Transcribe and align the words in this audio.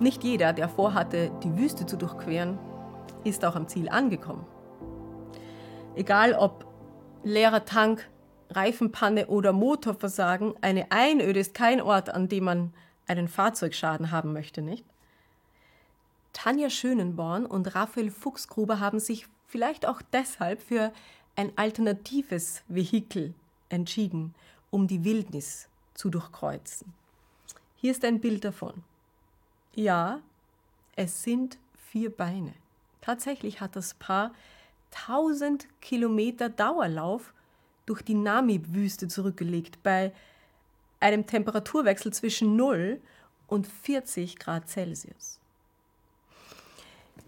Nicht 0.00 0.24
jeder, 0.24 0.52
der 0.52 0.68
vorhatte, 0.68 1.30
die 1.42 1.56
Wüste 1.56 1.86
zu 1.86 1.96
durchqueren, 1.96 2.58
ist 3.22 3.44
auch 3.44 3.54
am 3.54 3.68
Ziel 3.68 3.88
angekommen. 3.88 4.44
Egal 5.94 6.34
ob 6.34 6.66
leerer 7.22 7.64
Tank, 7.64 8.08
Reifenpanne 8.50 9.28
oder 9.28 9.52
Motorversagen, 9.52 10.54
eine 10.60 10.90
Einöde 10.90 11.38
ist 11.38 11.54
kein 11.54 11.80
Ort, 11.80 12.10
an 12.10 12.28
dem 12.28 12.44
man 12.44 12.74
einen 13.06 13.28
Fahrzeugschaden 13.28 14.10
haben 14.10 14.32
möchte, 14.32 14.62
nicht? 14.62 14.84
Tanja 16.32 16.70
Schönenborn 16.70 17.46
und 17.46 17.74
Raphael 17.74 18.10
Fuchsgruber 18.10 18.80
haben 18.80 18.98
sich 18.98 19.28
vielleicht 19.46 19.86
auch 19.86 20.02
deshalb 20.12 20.60
für 20.60 20.92
ein 21.36 21.52
alternatives 21.56 22.62
Vehikel 22.68 23.34
entschieden, 23.68 24.34
um 24.70 24.88
die 24.88 25.04
Wildnis 25.04 25.68
zu 25.94 26.10
durchkreuzen. 26.10 26.92
Hier 27.82 27.90
ist 27.90 28.04
ein 28.04 28.20
Bild 28.20 28.44
davon. 28.44 28.84
Ja, 29.74 30.20
es 30.94 31.24
sind 31.24 31.58
vier 31.90 32.16
Beine. 32.16 32.54
Tatsächlich 33.00 33.60
hat 33.60 33.74
das 33.74 33.94
Paar 33.94 34.32
1000 35.08 35.66
Kilometer 35.80 36.48
Dauerlauf 36.48 37.34
durch 37.84 38.02
die 38.02 38.14
Namib-Wüste 38.14 39.08
zurückgelegt, 39.08 39.82
bei 39.82 40.12
einem 41.00 41.26
Temperaturwechsel 41.26 42.12
zwischen 42.12 42.54
0 42.54 43.00
und 43.48 43.66
40 43.66 44.38
Grad 44.38 44.68
Celsius. 44.68 45.40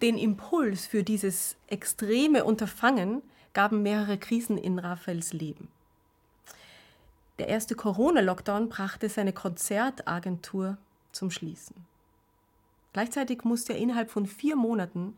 Den 0.02 0.16
Impuls 0.16 0.86
für 0.86 1.02
dieses 1.02 1.56
extreme 1.66 2.44
Unterfangen 2.44 3.22
gaben 3.55 3.82
mehrere 3.82 4.19
Krisen 4.19 4.56
in 4.56 4.78
Raphaels 4.78 5.32
Leben. 5.32 5.66
Der 7.38 7.48
erste 7.48 7.74
Corona-Lockdown 7.74 8.68
brachte 8.68 9.08
seine 9.08 9.32
Konzertagentur 9.32 10.77
zum 11.10 11.30
Schließen. 11.30 11.74
Gleichzeitig 12.92 13.42
musste 13.42 13.72
er 13.72 13.80
innerhalb 13.80 14.10
von 14.10 14.26
vier 14.26 14.54
Monaten 14.54 15.16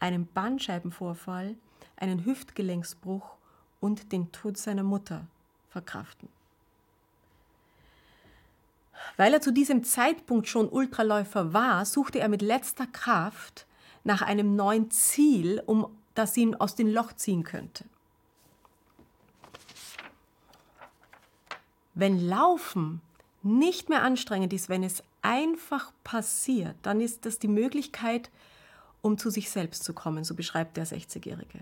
einen 0.00 0.26
Bandscheibenvorfall, 0.26 1.54
einen 1.96 2.24
Hüftgelenksbruch 2.24 3.36
und 3.80 4.10
den 4.12 4.32
Tod 4.32 4.56
seiner 4.56 4.82
Mutter 4.82 5.26
verkraften. 5.68 6.28
Weil 9.18 9.34
er 9.34 9.42
zu 9.42 9.52
diesem 9.52 9.84
Zeitpunkt 9.84 10.48
schon 10.48 10.68
Ultraläufer 10.68 11.52
war, 11.52 11.84
suchte 11.84 12.20
er 12.20 12.28
mit 12.28 12.40
letzter 12.40 12.86
Kraft 12.86 13.66
nach 14.02 14.22
einem 14.22 14.56
neuen 14.56 14.90
Ziel, 14.90 15.62
um 15.66 15.86
das 16.14 16.36
ihn 16.36 16.54
aus 16.54 16.74
dem 16.74 16.88
Loch 16.88 17.12
ziehen 17.12 17.44
könnte. 17.44 17.84
Wenn 21.94 22.26
Laufen 22.26 23.00
nicht 23.42 23.88
mehr 23.88 24.02
anstrengend 24.02 24.52
ist, 24.52 24.68
wenn 24.68 24.82
es 24.82 25.02
einfach 25.22 25.92
passiert, 26.02 26.76
dann 26.82 27.00
ist 27.00 27.26
das 27.26 27.38
die 27.38 27.48
Möglichkeit, 27.48 28.30
um 29.02 29.18
zu 29.18 29.30
sich 29.30 29.50
selbst 29.50 29.84
zu 29.84 29.92
kommen, 29.92 30.24
so 30.24 30.34
beschreibt 30.34 30.76
der 30.76 30.86
60-Jährige. 30.86 31.60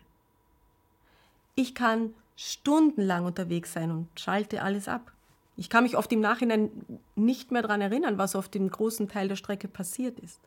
Ich 1.55 1.75
kann 1.75 2.15
stundenlang 2.37 3.25
unterwegs 3.25 3.73
sein 3.73 3.91
und 3.91 4.09
schalte 4.19 4.63
alles 4.63 4.89
ab. 4.89 5.13
Ich 5.57 5.69
kann 5.69 5.85
mich 5.85 5.97
oft 5.97 6.11
im 6.13 6.21
Nachhinein 6.21 6.71
nicht 7.15 7.51
mehr 7.51 7.63
daran 7.63 7.81
erinnern, 7.81 8.17
was 8.17 8.37
auf 8.37 8.49
dem 8.49 8.71
großen 8.71 9.09
Teil 9.09 9.29
der 9.29 9.37
Strecke 9.37 9.69
passiert 9.69 10.19
ist. 10.21 10.41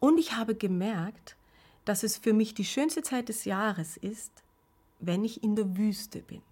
Und 0.00 0.18
ich 0.18 0.36
habe 0.36 0.54
gemerkt, 0.54 1.36
dass 1.84 2.02
es 2.02 2.16
für 2.16 2.32
mich 2.32 2.54
die 2.54 2.64
schönste 2.64 3.02
Zeit 3.02 3.28
des 3.28 3.44
Jahres 3.44 3.96
ist, 3.96 4.32
wenn 4.98 5.24
ich 5.24 5.42
in 5.42 5.54
der 5.56 5.76
Wüste 5.76 6.20
bin. 6.20 6.42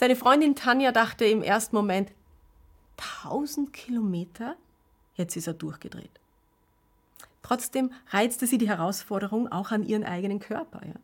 Seine 0.00 0.16
Freundin 0.16 0.56
Tanja 0.56 0.92
dachte 0.92 1.26
im 1.26 1.42
ersten 1.42 1.76
Moment, 1.76 2.10
1000 3.22 3.70
Kilometer? 3.70 4.56
Jetzt 5.16 5.36
ist 5.36 5.46
er 5.46 5.52
durchgedreht. 5.52 6.08
Trotzdem 7.42 7.92
reizte 8.08 8.46
sie 8.46 8.56
die 8.56 8.70
Herausforderung 8.70 9.52
auch 9.52 9.72
an 9.72 9.82
ihren 9.82 10.04
eigenen 10.04 10.40
Körper. 10.40 10.80
Ja. 10.86 10.94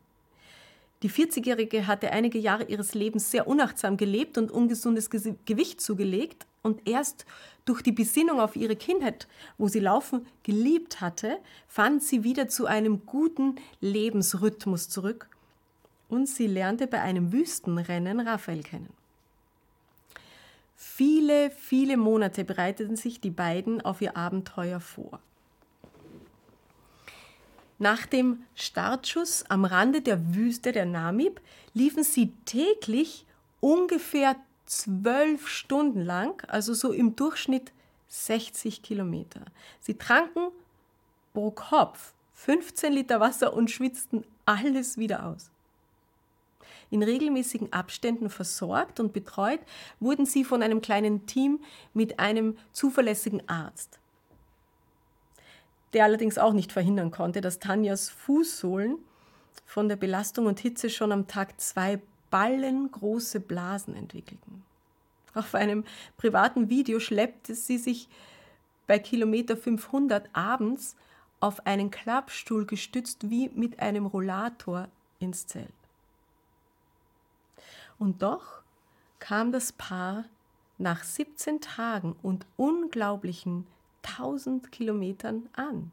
Die 1.03 1.11
40-Jährige 1.11 1.87
hatte 1.87 2.11
einige 2.11 2.39
Jahre 2.39 2.65
ihres 2.65 2.95
Lebens 2.95 3.31
sehr 3.31 3.47
unachtsam 3.47 3.99
gelebt 3.99 4.39
und 4.39 4.51
ungesundes 4.51 5.11
Gewicht 5.11 5.83
zugelegt. 5.83 6.47
Und 6.63 6.89
erst 6.89 7.27
durch 7.67 7.83
die 7.83 7.93
Besinnung 7.93 8.41
auf 8.41 8.57
ihre 8.57 8.77
Kindheit, 8.77 9.29
wo 9.59 9.69
sie 9.69 9.81
Laufen 9.81 10.27
geliebt 10.43 11.03
hatte, 11.03 11.37
fand 11.69 12.03
sie 12.03 12.25
wieder 12.25 12.49
zu 12.49 12.65
einem 12.65 13.05
guten 13.05 13.57
Lebensrhythmus 13.83 14.89
zurück. 14.89 15.29
Und 16.09 16.29
sie 16.29 16.47
lernte 16.47 16.87
bei 16.87 17.01
einem 17.01 17.33
Wüstenrennen 17.33 18.21
Raphael 18.21 18.63
kennen. 18.63 18.93
Viele, 20.77 21.51
viele 21.51 21.97
Monate 21.97 22.45
bereiteten 22.45 22.97
sich 22.97 23.21
die 23.21 23.31
beiden 23.31 23.81
auf 23.81 24.01
ihr 24.01 24.17
Abenteuer 24.17 24.81
vor. 24.81 25.21
Nach 27.79 28.07
dem 28.07 28.45
Startschuss 28.55 29.45
am 29.49 29.65
Rande 29.65 30.01
der 30.01 30.35
Wüste 30.35 30.73
der 30.73 30.87
Namib 30.87 31.41
liefen 31.75 32.05
sie 32.05 32.33
täglich 32.47 33.27
ungefähr 33.61 34.37
zwölf 34.65 35.49
Stunden 35.49 36.01
lang, 36.01 36.43
also 36.49 36.73
so 36.73 36.93
im 36.93 37.17
Durchschnitt 37.17 37.73
60 38.09 38.83
Kilometer. 38.83 39.41
Sie 39.81 39.95
tranken 39.95 40.49
pro 41.35 41.51
Kopf 41.51 42.15
15 42.35 42.93
Liter 42.93 43.21
Wasser 43.21 43.53
und 43.53 43.71
schwitzten 43.71 44.25
alles 44.47 44.97
wieder 44.97 45.27
aus. 45.27 45.51
In 46.91 47.03
regelmäßigen 47.03 47.73
Abständen 47.73 48.31
versorgt 48.31 49.01
und 49.01 49.13
betreut 49.13 49.61
wurden 50.01 50.27
sie 50.27 50.45
von 50.45 50.63
einem 50.63 50.81
kleinen 50.81 51.27
Team 51.27 51.61
mit 51.95 52.19
einem 52.19 52.57
zuverlässigen 52.73 53.49
Arzt 53.49 53.99
der 55.97 56.05
allerdings 56.05 56.37
auch 56.37 56.53
nicht 56.53 56.73
verhindern 56.73 57.11
konnte, 57.11 57.41
dass 57.41 57.59
Tanjas 57.59 58.11
Fußsohlen 58.11 58.99
von 59.65 59.89
der 59.89 59.97
Belastung 59.97 60.45
und 60.45 60.61
Hitze 60.61 60.91
schon 60.91 61.11
am 61.11 61.27
Tag 61.27 61.59
zwei 61.59 62.01
ballengroße 62.31 63.41
Blasen 63.41 63.97
entwickelten. 63.97 64.63
Auf 65.35 65.55
einem 65.55 65.85
privaten 66.19 66.69
Video 66.69 67.01
schleppte 67.01 67.55
sie 67.55 67.79
sich 67.79 68.09
bei 68.87 68.99
Kilometer 68.99 69.57
500 69.57 70.29
abends 70.35 70.97
auf 71.41 71.67
einen 71.67 71.91
Klappstuhl 71.91 72.67
gestützt 72.67 73.31
wie 73.31 73.49
mit 73.49 73.81
einem 73.81 74.05
Rollator 74.05 74.89
ins 75.19 75.47
Zelt. 75.47 75.73
Und 77.99 78.23
doch 78.23 78.63
kam 79.19 79.53
das 79.53 79.73
Paar 79.73 80.25
nach 80.79 81.05
17 81.05 81.61
Tagen 81.61 82.17
und 82.23 82.47
unglaublichen 82.57 83.67
1000 84.03 84.71
Kilometern 84.71 85.49
an. 85.55 85.91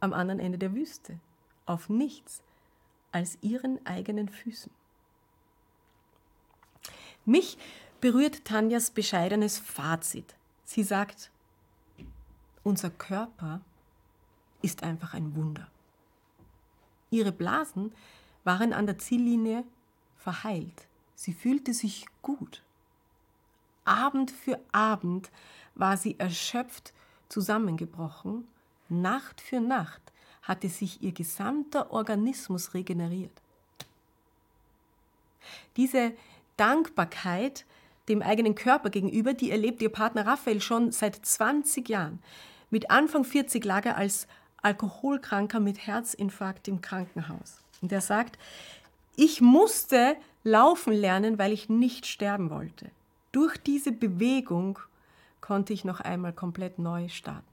Am 0.00 0.12
anderen 0.12 0.40
Ende 0.40 0.58
der 0.58 0.74
Wüste. 0.74 1.18
Auf 1.66 1.88
nichts 1.88 2.42
als 3.12 3.38
ihren 3.42 3.84
eigenen 3.86 4.28
Füßen. 4.28 4.72
Mich 7.24 7.58
berührt 8.00 8.44
Tanjas 8.44 8.90
bescheidenes 8.90 9.58
Fazit. 9.58 10.34
Sie 10.64 10.82
sagt, 10.82 11.30
unser 12.62 12.90
Körper 12.90 13.60
ist 14.62 14.82
einfach 14.82 15.14
ein 15.14 15.34
Wunder. 15.34 15.68
Ihre 17.10 17.32
Blasen 17.32 17.92
waren 18.44 18.72
an 18.72 18.86
der 18.86 18.98
Ziellinie 18.98 19.64
verheilt. 20.22 20.86
Sie 21.14 21.32
fühlte 21.32 21.74
sich 21.74 22.06
gut. 22.22 22.62
Abend 23.84 24.30
für 24.30 24.60
Abend 24.72 25.30
war 25.74 25.96
sie 25.96 26.18
erschöpft 26.18 26.92
zusammengebrochen. 27.28 28.46
Nacht 28.88 29.40
für 29.40 29.60
Nacht 29.60 30.00
hatte 30.42 30.68
sich 30.68 31.02
ihr 31.02 31.12
gesamter 31.12 31.90
Organismus 31.90 32.74
regeneriert. 32.74 33.32
Diese 35.76 36.12
Dankbarkeit 36.56 37.64
dem 38.08 38.22
eigenen 38.22 38.54
Körper 38.54 38.90
gegenüber, 38.90 39.34
die 39.34 39.50
erlebt 39.50 39.80
ihr 39.82 39.88
Partner 39.88 40.26
Raphael 40.26 40.60
schon 40.60 40.90
seit 40.92 41.24
20 41.24 41.88
Jahren. 41.88 42.20
Mit 42.70 42.90
Anfang 42.90 43.24
40 43.24 43.64
lag 43.64 43.86
er 43.86 43.96
als 43.96 44.26
Alkoholkranker 44.62 45.60
mit 45.60 45.86
Herzinfarkt 45.86 46.68
im 46.68 46.80
Krankenhaus. 46.80 47.62
Und 47.80 47.92
er 47.92 48.00
sagt, 48.00 48.38
ich 49.16 49.40
musste 49.40 50.16
laufen 50.44 50.92
lernen, 50.92 51.38
weil 51.38 51.52
ich 51.52 51.68
nicht 51.68 52.06
sterben 52.06 52.50
wollte. 52.50 52.90
Durch 53.32 53.56
diese 53.58 53.92
Bewegung 53.92 54.78
konnte 55.40 55.72
ich 55.72 55.84
noch 55.84 56.00
einmal 56.00 56.32
komplett 56.32 56.78
neu 56.78 57.08
starten. 57.08 57.46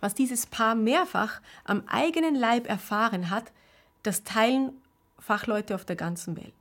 Was 0.00 0.14
dieses 0.14 0.46
Paar 0.46 0.74
mehrfach 0.74 1.40
am 1.64 1.82
eigenen 1.86 2.34
Leib 2.34 2.68
erfahren 2.68 3.30
hat, 3.30 3.52
das 4.02 4.24
teilen 4.24 4.72
Fachleute 5.18 5.74
auf 5.74 5.84
der 5.84 5.96
ganzen 5.96 6.36
Welt. 6.36 6.54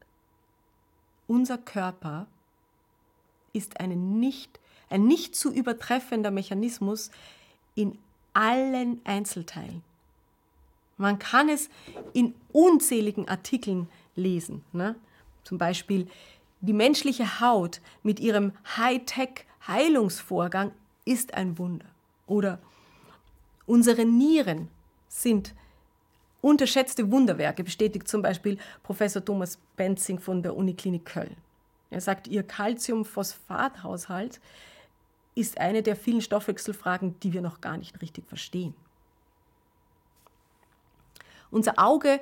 Unser 1.28 1.58
Körper 1.58 2.28
ist 3.54 3.80
ein 3.80 4.20
nicht, 4.20 4.60
ein 4.90 5.06
nicht 5.06 5.36
zu 5.36 5.54
übertreffender 5.54 6.32
Mechanismus 6.32 7.12
in 7.76 7.98
allen 8.34 9.00
Einzelteilen. 9.06 9.84
Man 11.00 11.18
kann 11.18 11.50
es 11.50 11.70
in 12.14 12.36
unzähligen 12.52 13.28
Artikeln 13.28 13.90
lesen. 14.16 14.64
Ne? 14.74 14.96
Zum 15.44 15.58
Beispiel 15.58 16.08
Die 16.62 16.74
menschliche 16.74 17.40
Haut 17.40 17.80
mit 18.04 18.20
ihrem 18.20 18.52
Hightech-Heilungsvorgang 18.78 20.74
ist 21.06 21.34
ein 21.34 21.58
Wunder. 21.58 21.86
Oder 22.28 22.60
unsere 23.66 24.04
Nieren 24.06 24.68
sind 25.08 25.56
unterschätzte 26.42 27.10
Wunderwerke, 27.10 27.64
bestätigt 27.64 28.10
zum 28.10 28.22
Beispiel 28.22 28.58
Professor 28.84 29.24
Thomas 29.24 29.58
Benzing 29.78 30.20
von 30.20 30.44
der 30.44 30.56
Uniklinik 30.56 31.06
Köln. 31.06 31.38
Er 31.92 32.02
sagt, 32.02 32.28
ihr 32.28 32.44
Calcium-Phosphat-Haushalt 32.44 34.42
ist 35.34 35.58
eine 35.60 35.82
der 35.82 35.96
vielen 35.96 36.22
Stoffwechselfragen, 36.22 37.18
die 37.22 37.32
wir 37.32 37.42
noch 37.42 37.62
gar 37.62 37.78
nicht 37.78 38.02
richtig 38.02 38.28
verstehen. 38.28 38.74
Unser 41.52 41.80
Auge 41.80 42.20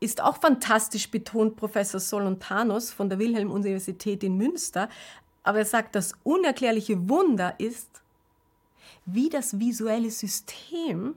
ist 0.00 0.22
auch 0.22 0.38
fantastisch, 0.38 1.10
betont 1.10 1.56
Professor 1.56 2.00
Solontanos 2.00 2.90
von 2.90 3.08
der 3.08 3.18
Wilhelm-Universität 3.18 4.24
in 4.24 4.36
Münster. 4.36 4.88
Aber 5.42 5.58
er 5.58 5.64
sagt, 5.64 5.94
das 5.94 6.14
unerklärliche 6.24 7.08
Wunder 7.08 7.54
ist, 7.58 8.02
wie 9.04 9.28
das 9.28 9.58
visuelle 9.58 10.10
System 10.10 11.16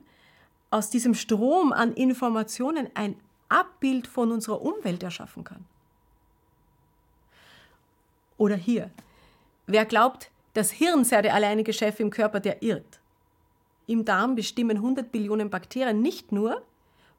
aus 0.70 0.90
diesem 0.90 1.14
Strom 1.14 1.72
an 1.72 1.94
Informationen 1.94 2.90
ein 2.96 3.16
Abbild 3.48 4.08
von 4.08 4.32
unserer 4.32 4.62
Umwelt 4.62 5.04
erschaffen 5.04 5.44
kann. 5.44 5.66
Oder 8.38 8.56
hier, 8.56 8.90
wer 9.68 9.86
glaubt, 9.86 10.32
das 10.54 10.72
Hirn 10.72 11.06
sei 11.06 11.22
der 11.22 11.34
alleinige 11.34 11.72
Chef 11.74 12.00
im 12.00 12.10
Körper, 12.10 12.40
der 12.40 12.62
irrt. 12.64 13.00
Im 13.86 14.06
Darm 14.06 14.36
bestimmen 14.36 14.78
100 14.78 15.12
Billionen 15.12 15.50
Bakterien 15.50 16.02
nicht 16.02 16.32
nur, 16.32 16.64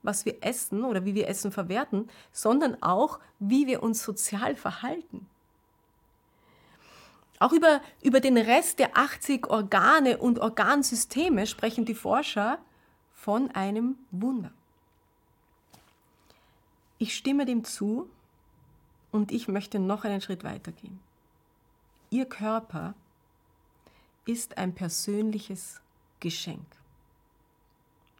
was 0.04 0.24
wir 0.24 0.36
essen 0.42 0.84
oder 0.84 1.04
wie 1.04 1.14
wir 1.14 1.28
Essen 1.28 1.50
verwerten, 1.50 2.08
sondern 2.30 2.80
auch, 2.82 3.18
wie 3.40 3.66
wir 3.66 3.82
uns 3.82 4.02
sozial 4.02 4.54
verhalten. 4.54 5.26
Auch 7.40 7.52
über, 7.52 7.80
über 8.02 8.20
den 8.20 8.38
Rest 8.38 8.78
der 8.78 8.96
80 8.96 9.48
Organe 9.48 10.18
und 10.18 10.38
Organsysteme 10.38 11.46
sprechen 11.46 11.84
die 11.84 11.94
Forscher 11.94 12.58
von 13.14 13.50
einem 13.50 13.96
Wunder. 14.10 14.52
Ich 16.98 17.16
stimme 17.16 17.44
dem 17.44 17.64
zu 17.64 18.08
und 19.10 19.32
ich 19.32 19.48
möchte 19.48 19.78
noch 19.78 20.04
einen 20.04 20.20
Schritt 20.20 20.44
weitergehen. 20.44 21.00
Ihr 22.10 22.26
Körper 22.26 22.94
ist 24.26 24.56
ein 24.56 24.74
persönliches 24.74 25.80
Geschenk. 26.20 26.64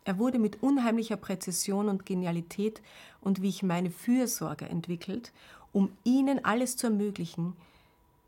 Er 0.04 0.18
wurde 0.18 0.38
mit 0.38 0.62
unheimlicher 0.62 1.16
Präzision 1.16 1.88
und 1.88 2.04
Genialität 2.04 2.82
und 3.20 3.40
wie 3.40 3.48
ich 3.48 3.62
meine 3.62 3.90
Fürsorge 3.90 4.66
entwickelt, 4.66 5.32
um 5.72 5.96
Ihnen 6.04 6.44
alles 6.44 6.76
zu 6.76 6.88
ermöglichen, 6.88 7.54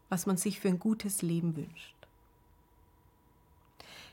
was 0.08 0.26
man 0.26 0.36
sich 0.36 0.58
für 0.58 0.68
ein 0.68 0.78
gutes 0.78 1.22
Leben 1.22 1.56
wünscht. 1.56 1.94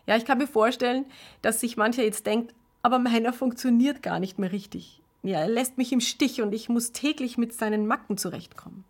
Ja, 0.06 0.18
ich 0.18 0.26
kann 0.26 0.38
mir 0.38 0.48
vorstellen, 0.48 1.06
dass 1.42 1.62
sich 1.62 1.78
mancher 1.78 2.04
jetzt 2.04 2.26
denkt, 2.26 2.54
aber 2.82 3.00
meiner 3.00 3.32
funktioniert 3.32 4.04
gar 4.04 4.20
nicht 4.20 4.38
mehr 4.38 4.52
richtig. 4.52 5.02
Ja, 5.24 5.40
er 5.40 5.48
lässt 5.48 5.78
mich 5.78 5.94
im 5.94 6.02
Stich 6.02 6.42
und 6.42 6.54
ich 6.54 6.68
muss 6.68 6.92
täglich 6.92 7.38
mit 7.38 7.54
seinen 7.54 7.88
Macken 7.88 8.18
zurechtkommen. 8.18 8.84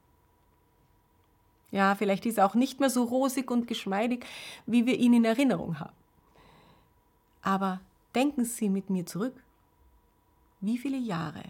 Ja, 1.69 1.93
vielleicht 1.95 2.25
ist 2.25 2.39
er 2.39 2.45
auch 2.47 2.55
nicht 2.55 2.79
mehr 2.79 2.89
so 2.89 3.03
rosig 3.03 3.51
und 3.51 3.67
geschmeidig, 3.67 4.25
wie 4.65 4.87
wir 4.87 4.97
ihn 4.97 5.13
in 5.13 5.25
Erinnerung 5.25 5.79
haben. 5.79 5.95
Aber 7.43 7.81
Denken 8.15 8.45
Sie 8.45 8.69
mit 8.69 8.89
mir 8.89 9.05
zurück. 9.05 9.35
Wie 10.61 10.77
viele 10.77 10.97
Jahre 10.97 11.43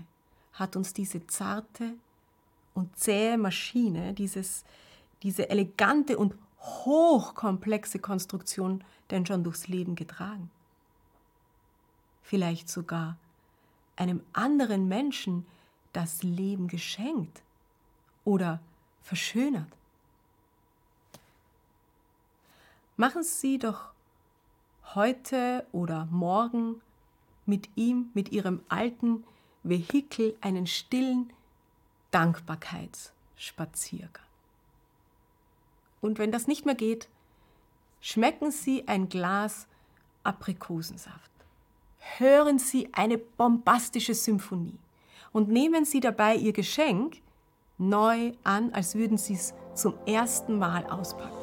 hat 0.54 0.75
uns 0.75 0.94
diese 0.94 1.27
zarte 1.27 1.95
und 2.74 2.98
zähe 2.98 3.38
Maschine, 3.38 4.13
dieses, 4.13 4.63
diese 5.21 5.50
elegante 5.50 6.18
und 6.18 6.36
hochkomplexe 6.60 8.00
Konstruktion 8.00 8.83
denn 9.12 9.25
schon 9.25 9.44
durchs 9.44 9.68
Leben 9.68 9.95
getragen? 9.95 10.50
Vielleicht 12.21 12.69
sogar 12.69 13.18
einem 13.95 14.21
anderen 14.31 14.88
Menschen 14.88 15.45
das 15.92 16.24
Leben 16.24 16.68
geschenkt 16.68 17.44
oder 18.25 18.60
verschönert. 19.04 19.68
Machen 22.95 23.24
Sie 23.24 23.60
doch 23.60 23.93
heute 24.95 25.66
oder 25.72 26.07
morgen 26.12 26.81
mit 27.45 27.69
ihm, 27.75 28.10
mit 28.13 28.31
ihrem 28.31 28.62
alten 28.69 29.24
Vehikel 29.63 30.38
einen 30.42 30.68
stillen 30.68 31.34
Dankbarkeitsspaziergang. 32.12 34.24
Und 36.01 36.19
wenn 36.19 36.31
das 36.31 36.48
nicht 36.48 36.66
mehr 36.66 36.75
geht, 36.75 37.10
schmecken 38.01 38.51
Sie 38.51 38.88
ein 38.88 39.10
Glas 39.10 39.68
Aprikosensaft. 40.24 41.31
Hören 42.18 42.60
Sie 42.60 42.94
eine 42.94 43.18
bombastische 43.18 44.13
Symphonie 44.13 44.78
und 45.31 45.50
nehmen 45.50 45.86
Sie 45.86 46.01
dabei 46.01 46.36
Ihr 46.36 46.54
Geschenk 46.54 47.18
neu 47.78 48.34
an, 48.44 48.74
als 48.74 48.96
würden 48.96 49.18
Sie 49.18 49.34
es 49.34 49.54
zum 49.74 49.96
ersten 50.06 50.60
Mal 50.60 50.86
auspacken. 50.86 51.38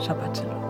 Shabbat 0.00 0.36
Shalom. 0.36 0.65